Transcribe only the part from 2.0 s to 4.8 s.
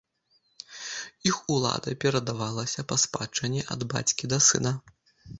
перадавалася па спадчыне ад бацькі да сына.